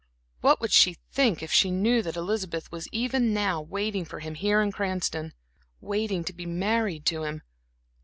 What 0.39 0.59
would 0.59 0.71
she 0.71 0.97
think 1.11 1.43
if 1.43 1.51
she 1.51 1.69
knew 1.69 2.01
that 2.01 2.15
Elizabeth 2.15 2.71
was 2.71 2.87
even 2.91 3.35
now 3.35 3.61
waiting 3.61 4.03
for 4.03 4.19
him 4.19 4.33
here 4.33 4.59
in 4.59 4.71
Cranston 4.71 5.31
waiting 5.79 6.23
to 6.23 6.33
be 6.33 6.47
married 6.47 7.05
to 7.05 7.21
him? 7.21 7.43